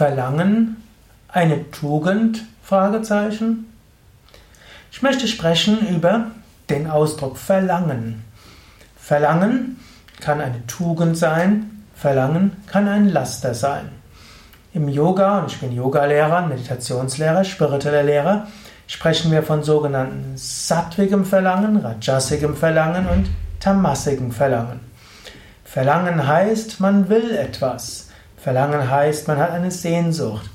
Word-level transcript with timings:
Verlangen 0.00 0.82
eine 1.28 1.70
Tugend? 1.72 2.40
Ich 4.90 5.02
möchte 5.02 5.28
sprechen 5.28 5.86
über 5.88 6.30
den 6.70 6.88
Ausdruck 6.88 7.36
Verlangen. 7.36 8.24
Verlangen 8.96 9.78
kann 10.18 10.40
eine 10.40 10.66
Tugend 10.66 11.18
sein, 11.18 11.84
Verlangen 11.94 12.56
kann 12.66 12.88
ein 12.88 13.10
Laster 13.10 13.52
sein. 13.52 13.90
Im 14.72 14.88
Yoga, 14.88 15.40
und 15.40 15.52
ich 15.52 15.60
bin 15.60 15.70
Yogalehrer, 15.70 16.46
Meditationslehrer, 16.46 17.44
spiritueller 17.44 18.02
Lehrer, 18.02 18.46
sprechen 18.86 19.30
wir 19.30 19.42
von 19.42 19.62
sogenannten 19.62 20.32
sattwigem 20.34 21.26
Verlangen, 21.26 21.76
rajasigem 21.76 22.56
Verlangen 22.56 23.06
und 23.06 23.28
tamasigem 23.60 24.32
Verlangen. 24.32 24.80
Verlangen 25.62 26.26
heißt, 26.26 26.80
man 26.80 27.10
will 27.10 27.32
etwas. 27.32 28.09
Verlangen 28.42 28.90
heißt, 28.90 29.28
man 29.28 29.38
hat 29.38 29.50
eine 29.50 29.70
Sehnsucht. 29.70 30.48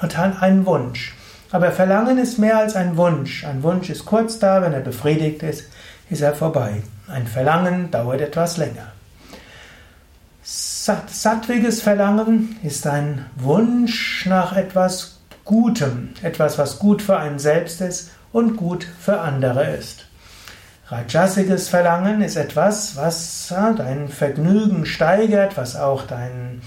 Man 0.00 0.14
hat 0.16 0.42
einen 0.42 0.66
Wunsch. 0.66 1.14
Aber 1.50 1.72
Verlangen 1.72 2.18
ist 2.18 2.38
mehr 2.38 2.58
als 2.58 2.76
ein 2.76 2.96
Wunsch. 2.96 3.44
Ein 3.44 3.62
Wunsch 3.62 3.88
ist 3.88 4.04
kurz 4.04 4.38
da, 4.38 4.60
wenn 4.62 4.72
er 4.72 4.80
befriedigt 4.80 5.42
ist, 5.42 5.64
ist 6.10 6.20
er 6.20 6.34
vorbei. 6.34 6.82
Ein 7.08 7.26
Verlangen 7.26 7.90
dauert 7.90 8.20
etwas 8.20 8.56
länger. 8.56 8.92
Sattwiges 10.42 11.82
Verlangen 11.82 12.56
ist 12.62 12.86
ein 12.86 13.26
Wunsch 13.36 14.26
nach 14.26 14.54
etwas 14.54 15.18
Gutem, 15.44 16.10
etwas, 16.22 16.58
was 16.58 16.78
gut 16.78 17.02
für 17.02 17.16
einen 17.16 17.38
selbst 17.38 17.80
ist 17.80 18.10
und 18.32 18.56
gut 18.56 18.86
für 19.00 19.20
andere 19.20 19.70
ist. 19.76 20.06
Rajasiges 20.88 21.68
Verlangen 21.68 22.22
ist 22.22 22.36
etwas, 22.36 22.94
was 22.94 23.48
dein 23.48 24.08
Vergnügen 24.08 24.86
steigert, 24.86 25.56
was 25.56 25.74
auch 25.74 26.02
dein, 26.02 26.62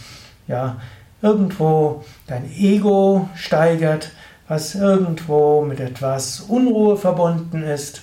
ja, 0.50 0.78
irgendwo 1.22 2.04
dein 2.28 2.52
Ego 2.52 3.30
steigert, 3.36 4.12
was 4.48 4.76
irgendwo 4.76 5.62
mit 5.62 5.80
etwas 5.80 6.42
Unruhe 6.42 6.98
verbunden 6.98 7.64
ist 7.64 8.02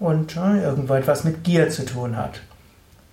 und 0.00 0.36
irgendwo 0.36 0.94
etwas 0.94 1.24
mit 1.24 1.44
Gier 1.44 1.70
zu 1.70 1.86
tun 1.86 2.16
hat. 2.16 2.40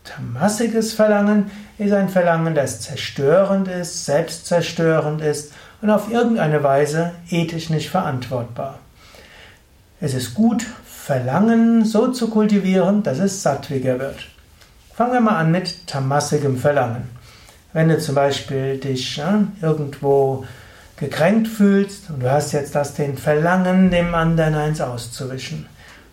Tamassiges 0.04 0.94
Verlangen 0.94 1.52
ist 1.78 1.94
ein 1.94 2.10
Verlangen, 2.10 2.56
das 2.56 2.82
zerstörend 2.82 3.68
ist, 3.68 4.06
selbstzerstörend 4.06 5.22
ist 5.22 5.54
und 5.82 5.92
auf 5.92 6.12
irgendeine 6.12 6.64
Weise 6.64 7.12
ethisch 7.30 7.70
nicht 7.70 7.90
verantwortbar. 7.90 8.80
Es 10.00 10.16
ist 10.16 10.34
gut, 10.34 10.66
Verlangen 10.86 11.86
so 11.86 12.08
zu 12.08 12.30
kultivieren, 12.30 13.04
dass 13.04 13.20
es 13.20 13.44
sattwiger 13.44 14.00
wird. 14.00 14.28
Fangen 14.96 15.14
wir 15.14 15.22
mal 15.22 15.38
an 15.38 15.52
mit 15.52 15.86
tamassigem 15.86 16.58
Verlangen. 16.58 17.21
Wenn 17.74 17.90
du 17.90 17.98
zum 18.00 18.16
Beispiel 18.16 18.78
dich 18.78 19.18
ja, 19.18 19.44
irgendwo 19.62 20.46
gekränkt 20.98 21.48
fühlst 21.48 22.10
und 22.10 22.22
du 22.22 22.30
hast 22.30 22.52
jetzt 22.52 22.76
das 22.76 22.94
den 22.94 23.18
Verlangen, 23.18 23.90
dem 23.90 24.14
anderen 24.14 24.56
eins 24.56 24.82
auszuwischen 24.82 25.66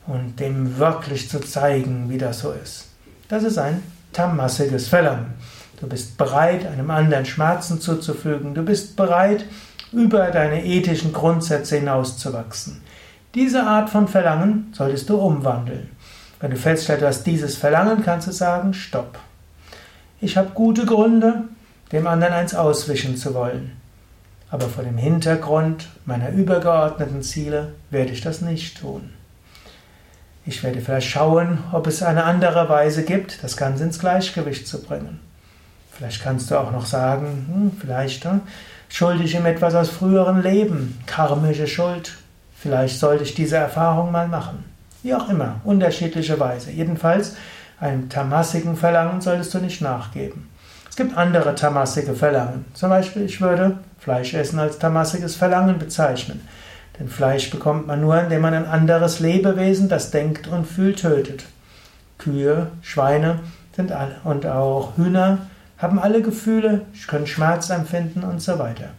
und 0.07 0.39
dem 0.41 0.79
wirklich 0.79 1.29
zu 1.29 1.41
zeigen, 1.41 2.09
wie 2.09 2.19
das 2.19 2.41
so 2.41 2.53
ist. 2.53 2.87
Das 3.29 3.43
ist 3.43 3.59
ein 3.59 3.83
tamassiges 4.13 4.89
Verlangen. 4.89 5.35
Du 5.81 5.87
bist 5.87 6.17
bereit, 6.17 6.67
einem 6.67 6.91
anderen 6.91 7.27
Schmerzen 7.27 7.81
zuzufügen. 7.81 8.55
Du 8.55 8.63
bist 8.63 8.97
bereit, 8.97 9.45
über 9.93 10.31
deine 10.31 10.65
ethischen 10.65 11.13
Grundsätze 11.13 11.77
hinauszuwachsen. 11.77 12.83
Diese 13.35 13.63
Art 13.63 13.91
von 13.91 14.09
Verlangen 14.09 14.73
solltest 14.73 15.09
du 15.09 15.17
umwandeln. 15.17 15.91
Wenn 16.41 16.51
du 16.51 16.57
feststellst, 16.57 17.03
du 17.03 17.07
hast 17.07 17.25
dieses 17.25 17.57
Verlangen, 17.57 18.03
kannst 18.03 18.29
du 18.29 18.33
sagen, 18.33 18.75
stopp. 18.75 19.19
Ich 20.21 20.37
habe 20.37 20.51
gute 20.51 20.85
Gründe, 20.85 21.45
dem 21.93 22.09
anderen 22.09 22.35
eins 22.35 22.53
auswischen 22.53 23.17
zu 23.17 23.35
wollen. 23.35 23.77
Aber 24.51 24.69
vor 24.69 24.83
dem 24.83 24.99
Hintergrund 24.99 25.89
meiner 26.07 26.31
übergeordneten 26.31 27.23
Ziele 27.23 27.75
werde 27.91 28.11
ich 28.13 28.21
das 28.21 28.41
nicht 28.41 28.81
tun. 28.81 29.11
Ich 30.45 30.65
werde 30.65 30.81
vielleicht 30.81 31.09
schauen, 31.09 31.59
ob 31.71 31.87
es 31.87 32.03
eine 32.03 32.25
andere 32.25 32.69
Weise 32.69 33.05
gibt, 33.05 33.45
das 33.45 33.57
Ganze 33.57 33.85
ins 33.85 34.01
Gleichgewicht 34.01 34.67
zu 34.67 34.83
bringen. 34.83 35.21
Vielleicht 35.93 36.23
kannst 36.23 36.51
du 36.51 36.59
auch 36.59 36.73
noch 36.73 36.87
sagen, 36.87 37.47
hm, 37.53 37.73
vielleicht 37.79 38.25
hm, 38.25 38.41
schulde 38.89 39.23
ich 39.23 39.37
ihm 39.37 39.47
etwas 39.47 39.77
aus 39.77 39.89
früheren 39.89 40.43
Leben, 40.43 40.99
karmische 41.07 41.69
Schuld. 41.69 42.15
Vielleicht 42.57 42.99
sollte 42.99 43.23
ich 43.23 43.35
diese 43.35 43.57
Erfahrung 43.57 44.11
mal 44.11 44.27
machen. 44.27 44.65
Wie 45.03 45.15
auch 45.15 45.29
immer, 45.29 45.61
unterschiedliche 45.63 46.41
Weise. 46.41 46.73
Jedenfalls, 46.73 47.37
einem 47.81 48.09
tamassigen 48.09 48.77
Verlangen 48.77 49.21
solltest 49.21 49.55
du 49.55 49.59
nicht 49.59 49.81
nachgeben. 49.81 50.49
Es 50.89 50.97
gibt 50.97 51.17
andere 51.17 51.55
tamassige 51.55 52.15
Verlangen. 52.15 52.65
Zum 52.75 52.89
Beispiel, 52.91 53.23
ich 53.23 53.41
würde 53.41 53.79
Fleisch 53.99 54.35
essen 54.35 54.59
als 54.59 54.79
tamassiges 54.79 55.37
Verlangen 55.37 55.79
bezeichnen. 55.79 56.41
Denn 56.99 57.09
Fleisch 57.09 57.51
bekommt 57.51 57.87
man 57.87 58.01
nur, 58.01 58.21
indem 58.21 58.43
man 58.43 58.55
ein 58.55 58.67
anderes 58.67 59.21
Lebewesen, 59.21 59.89
das 59.89 60.11
denkt 60.11 60.49
und 60.49 60.67
fühlt, 60.67 61.01
tötet. 61.01 61.45
Kühe, 62.19 62.69
Schweine 62.83 63.41
sind 63.77 63.93
alle 63.93 64.17
und 64.25 64.45
auch 64.47 64.97
Hühner 64.97 65.39
haben 65.79 66.01
alle 66.01 66.23
Gefühle, 66.23 66.83
können 67.07 67.29
Schmerz 67.29 67.71
empfinden 67.71 68.25
und 68.25 68.43
so 68.43 68.59
weiter. 68.59 68.91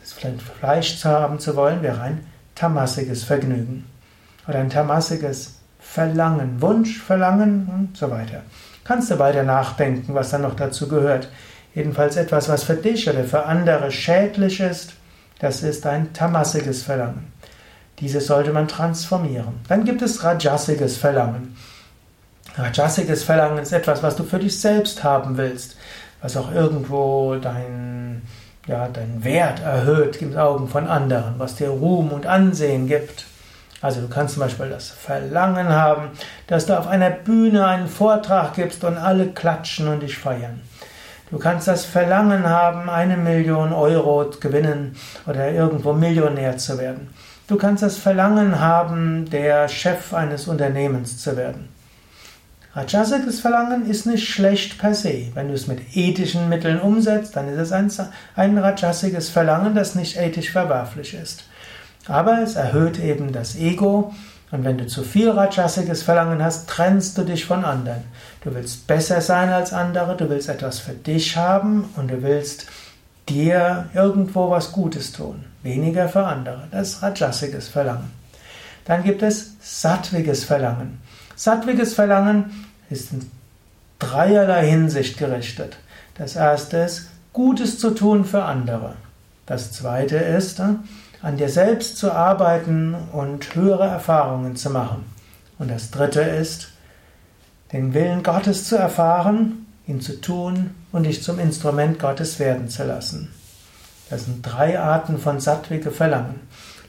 Das 0.00 0.12
Fleisch 0.12 0.98
zu 0.98 1.08
haben 1.08 1.40
zu 1.40 1.56
wollen, 1.56 1.82
wäre 1.82 2.00
ein 2.00 2.24
tamassiges 2.54 3.24
Vergnügen 3.24 3.84
oder 4.46 4.60
ein 4.60 4.70
tamassiges 4.70 5.58
Verlangen, 5.84 6.60
Wunsch, 6.60 6.98
Verlangen 6.98 7.68
und 7.72 7.96
so 7.96 8.10
weiter. 8.10 8.42
Kannst 8.82 9.10
du 9.10 9.18
weiter 9.18 9.44
nachdenken, 9.44 10.14
was 10.14 10.30
dann 10.30 10.42
noch 10.42 10.56
dazu 10.56 10.88
gehört. 10.88 11.28
Jedenfalls 11.74 12.16
etwas, 12.16 12.48
was 12.48 12.64
für 12.64 12.74
dich 12.74 13.08
oder 13.08 13.24
für 13.24 13.44
andere 13.46 13.92
schädlich 13.92 14.60
ist, 14.60 14.94
das 15.38 15.62
ist 15.62 15.86
ein 15.86 16.12
tamassiges 16.12 16.82
Verlangen. 16.82 17.32
Dieses 18.00 18.26
sollte 18.26 18.52
man 18.52 18.66
transformieren. 18.66 19.60
Dann 19.68 19.84
gibt 19.84 20.02
es 20.02 20.24
rajasiges 20.24 20.96
Verlangen. 20.96 21.56
Rajasiges 22.56 23.22
Verlangen 23.22 23.58
ist 23.58 23.72
etwas, 23.72 24.02
was 24.02 24.16
du 24.16 24.24
für 24.24 24.38
dich 24.38 24.60
selbst 24.60 25.04
haben 25.04 25.36
willst, 25.36 25.76
was 26.22 26.36
auch 26.36 26.52
irgendwo 26.52 27.36
dein, 27.36 28.22
ja, 28.66 28.88
dein 28.88 29.22
Wert 29.22 29.60
erhöht 29.60 30.16
in 30.16 30.30
den 30.30 30.38
Augen 30.38 30.68
von 30.68 30.86
anderen, 30.86 31.34
was 31.38 31.56
dir 31.56 31.68
Ruhm 31.68 32.10
und 32.12 32.26
Ansehen 32.26 32.86
gibt. 32.86 33.26
Also 33.84 34.00
du 34.00 34.08
kannst 34.08 34.32
zum 34.32 34.42
Beispiel 34.42 34.70
das 34.70 34.88
Verlangen 34.88 35.68
haben, 35.68 36.12
dass 36.46 36.64
du 36.64 36.78
auf 36.78 36.86
einer 36.86 37.10
Bühne 37.10 37.66
einen 37.66 37.86
Vortrag 37.86 38.54
gibst 38.54 38.82
und 38.82 38.96
alle 38.96 39.26
klatschen 39.26 39.88
und 39.88 40.00
dich 40.00 40.16
feiern. 40.16 40.62
Du 41.30 41.38
kannst 41.38 41.68
das 41.68 41.84
Verlangen 41.84 42.48
haben, 42.48 42.88
eine 42.88 43.18
Million 43.18 43.74
Euro 43.74 44.30
gewinnen 44.40 44.96
oder 45.26 45.50
irgendwo 45.50 45.92
Millionär 45.92 46.56
zu 46.56 46.78
werden. 46.78 47.10
Du 47.46 47.56
kannst 47.56 47.82
das 47.82 47.98
Verlangen 47.98 48.58
haben, 48.58 49.28
der 49.28 49.68
Chef 49.68 50.14
eines 50.14 50.48
Unternehmens 50.48 51.18
zu 51.18 51.36
werden. 51.36 51.68
Rajasiges 52.72 53.40
Verlangen 53.40 53.86
ist 53.86 54.06
nicht 54.06 54.26
schlecht 54.26 54.78
per 54.78 54.94
se. 54.94 55.26
Wenn 55.34 55.48
du 55.48 55.54
es 55.54 55.66
mit 55.66 55.94
ethischen 55.94 56.48
Mitteln 56.48 56.80
umsetzt, 56.80 57.36
dann 57.36 57.50
ist 57.50 57.58
es 57.58 57.72
ein, 57.72 57.92
ein 58.34 58.56
rajasiges 58.56 59.28
Verlangen, 59.28 59.74
das 59.74 59.94
nicht 59.94 60.16
ethisch 60.16 60.52
verwerflich 60.52 61.12
ist. 61.12 61.44
Aber 62.06 62.42
es 62.42 62.56
erhöht 62.56 62.98
eben 62.98 63.32
das 63.32 63.56
Ego 63.56 64.12
und 64.50 64.64
wenn 64.64 64.78
du 64.78 64.86
zu 64.86 65.02
viel 65.02 65.30
rajasiges 65.30 66.02
Verlangen 66.02 66.42
hast, 66.42 66.68
trennst 66.68 67.18
du 67.18 67.22
dich 67.22 67.44
von 67.44 67.64
anderen. 67.64 68.04
Du 68.42 68.54
willst 68.54 68.86
besser 68.86 69.20
sein 69.20 69.48
als 69.48 69.72
andere, 69.72 70.16
du 70.16 70.28
willst 70.28 70.48
etwas 70.48 70.78
für 70.78 70.92
dich 70.92 71.36
haben 71.36 71.90
und 71.96 72.10
du 72.10 72.22
willst 72.22 72.66
dir 73.28 73.88
irgendwo 73.94 74.50
was 74.50 74.70
Gutes 74.70 75.12
tun. 75.12 75.44
Weniger 75.62 76.08
für 76.08 76.24
andere. 76.24 76.68
Das 76.70 76.90
ist 76.90 77.02
rajasiges 77.02 77.68
Verlangen. 77.68 78.12
Dann 78.84 79.02
gibt 79.02 79.22
es 79.22 79.54
sattwiges 79.60 80.44
Verlangen. 80.44 81.00
Sattwiges 81.36 81.94
Verlangen 81.94 82.66
ist 82.90 83.12
in 83.12 83.30
dreierlei 83.98 84.68
Hinsicht 84.68 85.16
gerichtet. 85.16 85.78
Das 86.16 86.36
erste 86.36 86.76
ist, 86.76 87.08
Gutes 87.32 87.78
zu 87.78 87.90
tun 87.90 88.24
für 88.24 88.44
andere. 88.44 88.94
Das 89.46 89.72
zweite 89.72 90.16
ist, 90.16 90.60
an 91.24 91.38
dir 91.38 91.48
selbst 91.48 91.96
zu 91.96 92.12
arbeiten 92.12 92.94
und 93.12 93.54
höhere 93.54 93.86
Erfahrungen 93.86 94.56
zu 94.56 94.68
machen. 94.68 95.06
Und 95.58 95.70
das 95.70 95.90
Dritte 95.90 96.20
ist, 96.20 96.68
den 97.72 97.94
Willen 97.94 98.22
Gottes 98.22 98.68
zu 98.68 98.76
erfahren, 98.76 99.66
ihn 99.86 100.02
zu 100.02 100.20
tun 100.20 100.74
und 100.92 101.04
dich 101.04 101.22
zum 101.22 101.38
Instrument 101.38 101.98
Gottes 101.98 102.38
werden 102.38 102.68
zu 102.68 102.84
lassen. 102.84 103.32
Das 104.10 104.26
sind 104.26 104.42
drei 104.42 104.78
Arten 104.78 105.16
von 105.18 105.40
sattwige 105.40 105.90
Verlangen. 105.90 106.40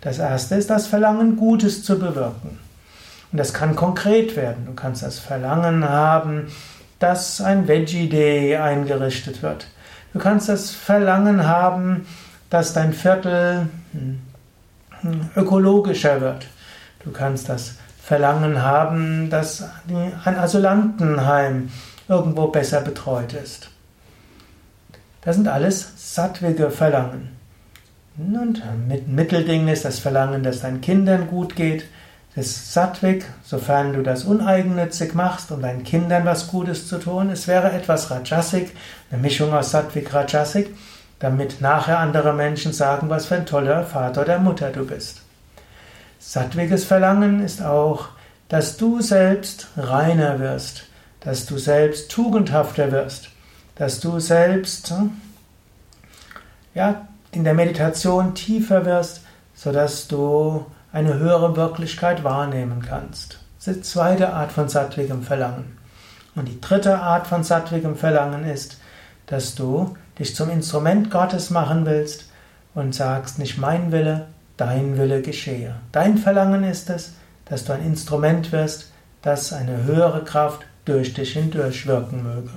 Das 0.02 0.20
erste 0.20 0.56
ist 0.56 0.70
das 0.70 0.86
Verlangen, 0.86 1.38
Gutes 1.38 1.84
zu 1.84 1.98
bewirken. 1.98 2.60
Und 3.32 3.38
das 3.38 3.54
kann 3.54 3.78
konkret 3.78 4.36
werden. 4.36 4.66
Du 4.66 4.74
kannst 4.74 5.02
das 5.02 5.18
Verlangen 5.18 5.88
haben, 5.88 6.48
dass 7.00 7.40
ein 7.40 7.70
Veggie 7.70 8.10
Day 8.10 8.58
eingerichtet 8.58 9.42
wird. 9.42 9.68
Du 10.12 10.20
kannst 10.20 10.50
das 10.50 10.72
Verlangen 10.72 11.48
haben, 11.48 12.06
dass 12.50 12.74
dein 12.74 12.92
Viertel 12.92 13.70
ökologischer 15.36 16.22
wird. 16.22 16.48
Du 17.04 17.12
kannst 17.12 17.50
das 17.50 17.76
Verlangen 18.02 18.62
haben, 18.62 19.30
dass 19.30 19.64
ein 19.88 20.38
Asylantenheim 20.38 21.70
irgendwo 22.08 22.48
besser 22.48 22.82
betreut 22.82 23.34
ist. 23.34 23.70
Das 25.22 25.36
sind 25.36 25.48
alles 25.48 25.92
sattwige 25.96 26.70
Verlangen. 26.70 27.36
Und 28.18 28.62
mit 28.88 29.08
Mittelding 29.08 29.68
ist 29.68 29.86
das 29.86 30.00
Verlangen, 30.00 30.44
dass 30.44 30.62
deinen 30.62 30.82
Kindern 30.82 31.28
gut 31.28 31.56
geht. 31.56 31.86
Das 32.36 32.46
ist 32.48 32.74
Sattvik, 32.74 33.26
sofern 33.44 33.94
du 33.94 34.04
das 34.04 34.24
uneigennützig 34.26 35.14
machst, 35.14 35.52
um 35.52 35.62
deinen 35.62 35.84
Kindern 35.84 36.26
was 36.26 36.48
Gutes 36.48 36.88
zu 36.88 36.98
tun. 36.98 37.30
Es 37.30 37.48
wäre 37.48 37.72
etwas 37.72 38.12
Rajasik, 38.12 38.72
eine 39.10 39.22
Mischung 39.22 39.54
aus 39.54 39.72
Sattvik, 39.72 40.14
Rajasik, 40.14 40.70
damit 41.20 41.62
nachher 41.62 42.00
andere 42.00 42.34
Menschen 42.34 42.74
sagen, 42.74 43.10
was 43.10 43.26
für 43.26 43.36
ein 43.36 43.46
toller 43.46 43.84
Vater 43.84 44.22
oder 44.22 44.40
Mutter 44.40 44.72
du 44.72 44.86
bist. 44.86 45.22
Sattwiges 46.20 46.86
Verlangen 46.86 47.44
ist 47.44 47.64
auch, 47.64 48.10
dass 48.50 48.78
du 48.78 49.02
selbst 49.02 49.68
reiner 49.78 50.40
wirst, 50.40 50.86
dass 51.20 51.46
du 51.46 51.58
selbst 51.58 52.12
tugendhafter 52.12 52.92
wirst, 52.92 53.30
dass 53.76 54.00
du 54.00 54.20
selbst 54.20 54.94
ja, 56.74 57.08
in 57.32 57.44
der 57.44 57.54
Meditation 57.54 58.36
tiefer 58.36 58.86
wirst, 58.86 59.22
sodass 59.56 60.08
du 60.08 60.66
eine 60.92 61.16
höhere 61.16 61.56
Wirklichkeit 61.56 62.24
wahrnehmen 62.24 62.84
kannst. 62.88 63.40
Das 63.58 63.68
ist 63.68 63.76
die 63.78 63.82
zweite 63.82 64.34
Art 64.34 64.52
von 64.52 64.70
sattwigem 64.70 65.24
Verlangen. 65.24 65.78
Und 66.36 66.48
die 66.48 66.62
dritte 66.62 67.00
Art 67.00 67.28
von 67.28 67.44
sattwigem 67.44 67.96
Verlangen 67.96 68.46
ist, 68.46 68.80
dass 69.26 69.56
du 69.56 69.96
dich 70.20 70.36
zum 70.36 70.50
Instrument 70.50 71.12
Gottes 71.12 71.50
machen 71.50 71.86
willst 71.86 72.30
und 72.74 72.96
sagst, 72.96 73.40
nicht 73.40 73.58
mein 73.58 73.92
Wille, 73.92 74.28
dein 74.58 74.98
Wille 74.98 75.22
geschehe. 75.22 75.76
Dein 75.92 76.18
Verlangen 76.18 76.64
ist 76.64 76.90
es, 76.90 77.14
dass 77.46 77.66
du 77.66 77.74
ein 77.74 77.86
Instrument 77.86 78.52
wirst, 78.52 78.92
das 79.22 79.54
eine 79.54 79.84
höhere 79.84 80.24
Kraft 80.24 80.62
durch 80.86 81.14
dich 81.14 81.34
hindurch 81.34 81.88
wirken 81.88 82.24
möge. 82.24 82.52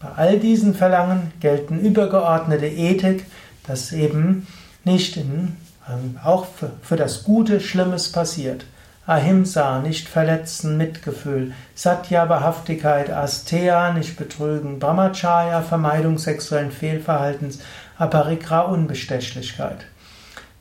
Bei 0.00 0.08
all 0.16 0.38
diesen 0.38 0.74
Verlangen 0.74 1.32
gelten 1.40 1.80
übergeordnete 1.80 2.66
Ethik, 2.66 3.24
dass 3.66 3.92
eben 3.92 4.46
nicht 4.84 5.16
in, 5.16 5.56
ähm, 5.88 6.18
auch 6.22 6.44
für, 6.44 6.72
für 6.82 6.96
das 6.96 7.24
Gute 7.24 7.60
Schlimmes 7.60 8.12
passiert. 8.12 8.66
Ahimsa, 9.06 9.80
nicht 9.80 10.08
verletzen, 10.08 10.78
Mitgefühl, 10.78 11.52
Satya, 11.74 12.28
Wahrhaftigkeit, 12.28 13.10
Asteya, 13.10 13.92
nicht 13.92 14.16
betrügen, 14.16 14.78
Brahmacharya, 14.78 15.60
Vermeidung 15.60 16.16
sexuellen 16.16 16.70
Fehlverhaltens, 16.70 17.58
Aparikra, 17.98 18.62
Unbestechlichkeit. 18.62 19.84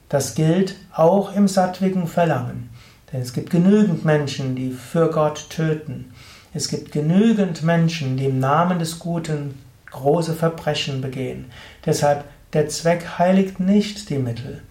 Das 0.10 0.36
gilt 0.36 0.76
auch 0.94 1.36
im 1.36 1.48
sattwigen 1.48 2.06
Verlangen. 2.06 2.70
Denn 3.12 3.22
es 3.22 3.32
gibt 3.32 3.50
genügend 3.50 4.04
Menschen, 4.04 4.56
die 4.56 4.72
für 4.72 5.10
Gott 5.10 5.50
töten. 5.50 6.14
Es 6.54 6.68
gibt 6.68 6.92
genügend 6.92 7.64
Menschen, 7.64 8.18
die 8.18 8.26
im 8.26 8.40
Namen 8.40 8.80
des 8.80 9.00
Guten 9.00 9.58
große 9.90 10.34
Verbrechen 10.34 11.00
begehen. 11.02 11.46
Deshalb, 11.86 12.26
der 12.52 12.68
Zweck 12.68 13.18
heiligt 13.18 13.60
nicht 13.60 14.10
die 14.10 14.18
Mittel. 14.18 14.62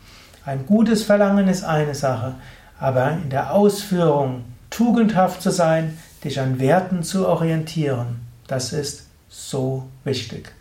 Ein 0.44 0.66
gutes 0.66 1.04
Verlangen 1.04 1.48
ist 1.48 1.64
eine 1.64 1.94
Sache, 1.94 2.34
aber 2.82 3.12
in 3.12 3.31
der 3.31 3.55
Ausführung 3.55 4.44
tugendhaft 4.69 5.40
zu 5.40 5.50
sein, 5.50 5.96
dich 6.25 6.40
an 6.40 6.58
Werten 6.58 7.05
zu 7.05 7.29
orientieren, 7.29 8.26
das 8.49 8.73
ist 8.73 9.06
so 9.29 9.84
wichtig. 10.02 10.52